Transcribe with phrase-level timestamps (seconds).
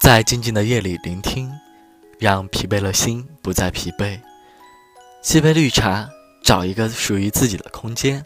[0.00, 1.52] 在静静的夜里聆听，
[2.18, 4.18] 让疲惫的心不再疲惫。
[5.22, 6.08] 沏杯绿茶，
[6.42, 8.24] 找一个属于自己的空间，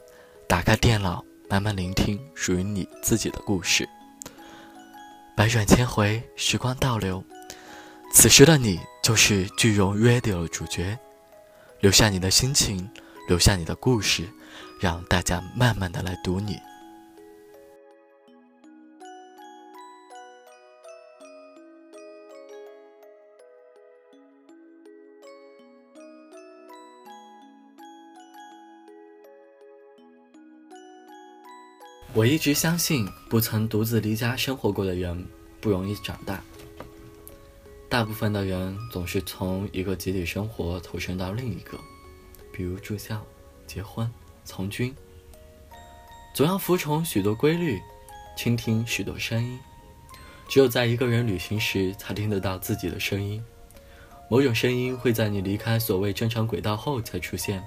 [0.48, 3.88] 打开电脑，慢慢聆听属于你自己的故事。
[5.36, 7.22] 百转千回，时光倒流，
[8.12, 10.96] 此时的你就是剧容 Radio 的主角。
[11.80, 12.88] 留下你的心情，
[13.28, 14.22] 留下你的故事，
[14.80, 16.56] 让大家慢慢的来读你。
[32.16, 35.26] 我一直相信，不曾独自离家生活过的人
[35.60, 36.40] 不容易长大。
[37.88, 41.76] 大部分的人总是从一个集体生活投身到另一个，
[42.52, 43.20] 比如住校、
[43.66, 44.08] 结婚、
[44.44, 44.94] 从军，
[46.32, 47.80] 总要服从许多规律，
[48.36, 49.58] 倾听许多声音。
[50.48, 53.44] 只有在一个人旅行时，才听得到自己的声音。
[54.30, 57.60] 某种声音会在你离开所谓正常轨道后才出现，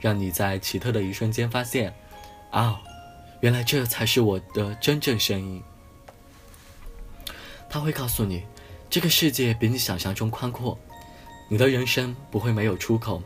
[0.00, 1.94] 让你在奇特的一瞬间发现，
[2.50, 2.80] 啊。
[3.42, 5.60] 原来这才是我的真正声音。
[7.68, 8.44] 他会告诉你，
[8.88, 10.78] 这个世界比你想象中宽阔，
[11.48, 13.20] 你的人生不会没有出口。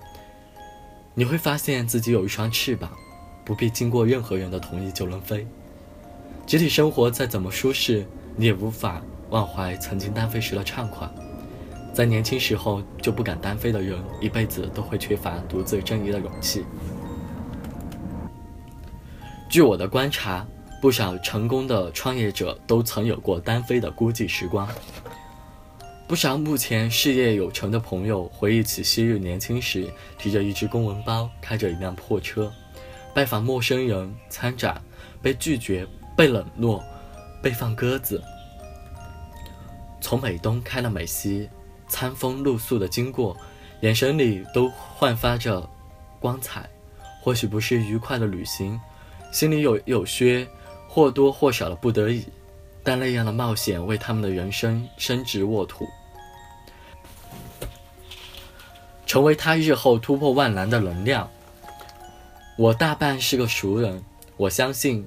[1.12, 2.91] 你会发现自己有一双翅膀，
[3.44, 5.47] 不必经过任何人的同意就能飞。
[6.47, 8.06] 集体生活再怎么舒适，
[8.37, 11.06] 你也无法忘怀曾经单飞时的畅快。
[11.92, 16.64] 在年轻时候就不敢单飞的人，一辈子都会缺乏独自挣扎的勇气。
[19.48, 20.44] 据我的观察，
[20.83, 24.69] 不少成功的创业者都曾有过单飞的孤寂时光。
[26.08, 29.88] 不少目前事业有成的朋友回忆起昔日年轻时，
[30.19, 32.53] 提着一只公文包，开着一辆破车，
[33.14, 34.80] 拜访陌生人、参展，
[35.22, 36.84] 被拒绝、被冷落、
[37.42, 38.22] 被放鸽子，
[40.00, 41.48] 从美东开到美西，
[41.88, 43.36] 餐风露宿的经过，
[43.81, 45.69] 眼神里都焕发着
[46.20, 46.69] 光彩。
[47.20, 48.78] 或许不是愉快的旅行。
[49.31, 50.47] 心里有有些
[50.88, 52.25] 或多或少的不得已，
[52.82, 55.87] 但那样的冒险为他们的人生伸直沃土，
[59.06, 61.31] 成为他日后突破万难的能量。
[62.56, 64.03] 我大半是个熟人，
[64.38, 65.06] 我相信，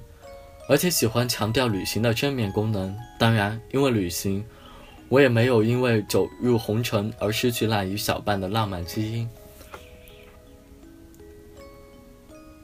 [0.68, 2.96] 而且喜欢强调旅行的正面功能。
[3.18, 4.44] 当然，因为旅行，
[5.08, 9.28] 我也没有因为走入红尘而失去那一小半的浪漫基因。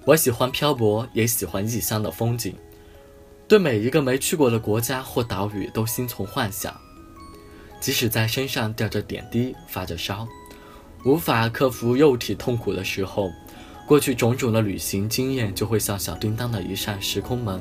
[0.06, 2.54] 我喜欢漂泊，也喜欢异乡的风景，
[3.48, 6.72] 对每一个没去过的国家或岛屿都心存幻想。
[7.80, 10.28] 即使在身上吊着点滴、发着烧，
[11.04, 13.32] 无法克服肉体痛苦的时候，
[13.84, 17.60] 过去种种的旅行经验就会像小叮当的一扇时空门。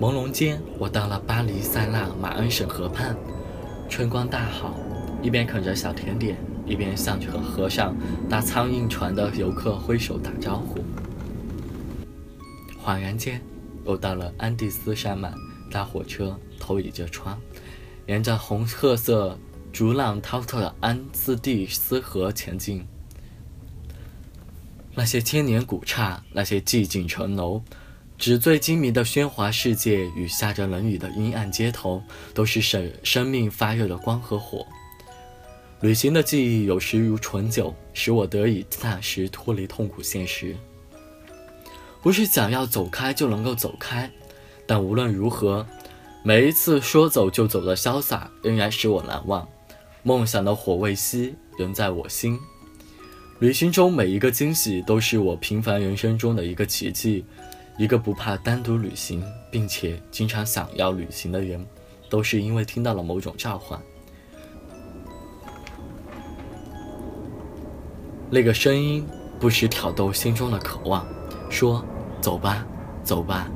[0.00, 3.14] 朦胧间，我到了巴黎塞纳马恩省河畔，
[3.90, 4.74] 春光大好，
[5.20, 6.38] 一边啃着小甜点。
[6.64, 7.94] 一边向着河上
[8.28, 10.80] 搭苍蝇船的游客挥手打招呼，
[12.82, 13.40] 恍然间
[13.84, 15.32] 又到了安第斯山脉，
[15.70, 17.40] 搭火车，头倚着窗，
[18.06, 19.38] 沿着红褐色、
[19.72, 22.86] 逐浪滔滔的安斯蒂斯河前进。
[24.94, 27.62] 那些千年古刹，那些寂静城楼，
[28.18, 32.02] 纸醉金迷的喧哗世界与下着冷雨的阴暗街头，
[32.34, 34.66] 都是生生命发热的光和火。
[35.82, 40.56] 旅行的记忆有时如醇酒，使我得以暂时脱离痛苦现实。
[42.00, 44.08] 不是想要走开就能够走开，
[44.64, 45.66] 但无论如何，
[46.22, 49.46] 每一次说走就走的潇洒仍然使我难忘。
[50.04, 52.38] 梦想的火未熄，仍在我心。
[53.40, 57.24] 旅行中每一个惊喜都是我平凡人生中的一个奇迹。
[57.76, 61.66] 一个不怕单独旅行，并且经常想要旅行的人，
[62.08, 63.80] 都是因为听到了某种召唤。
[68.34, 69.06] 那个声音
[69.38, 71.06] 不时挑逗心中的渴望，
[71.50, 71.84] 说
[72.18, 72.66] ：“走吧，
[73.04, 73.46] 走吧，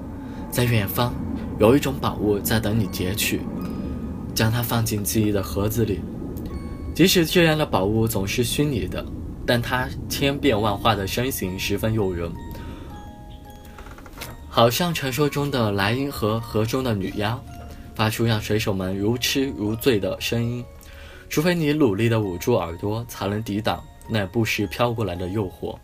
[0.50, 1.14] 在远方
[1.58, 3.40] 有一种宝物在等你截取，
[4.34, 6.02] 将它放进记忆的盒子里。
[6.94, 9.02] 即使这样的宝物总是虚拟的，
[9.46, 12.30] 但它千变万化的身形十分诱人，
[14.46, 17.42] 好像传说中的莱茵河河中的女妖，
[17.94, 20.62] 发出让水手们如痴如醉的声音。
[21.30, 25.76] 除非你努力地捂住耳朵，才能抵挡。”那不时飘过来的诱惑。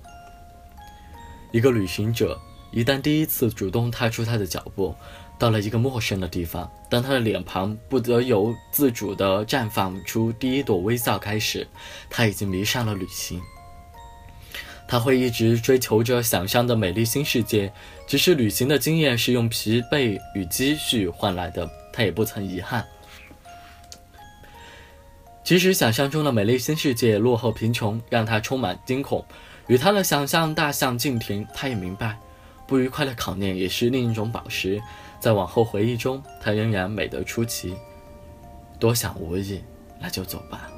[1.51, 2.41] 一个旅行者
[2.71, 4.95] 一旦第一次主动踏出他的脚步，
[5.39, 11.67] 到了一个陌生的地方，当他的脸庞不得由自主地绽放出第一朵微笑开始，
[12.09, 13.41] 他已经迷上了旅行。
[14.89, 17.73] 他会一直追求着想象的美丽新世界，
[18.07, 22.87] 只是旅行的经验是用疲惫与积蓄换来的，他也不曾遗憾。
[25.45, 29.25] 即使想象中的美丽新世界落后贫穷，让他充满惊恐，
[29.67, 31.47] 与他的想象大相径庭。
[31.53, 32.17] 他也明白，
[32.67, 34.81] 不愉快的考验也是另一种宝石，
[35.19, 37.75] 在往后回忆中，他仍然美得出奇。
[38.79, 39.61] 多想无益，
[40.01, 40.71] 那就走吧。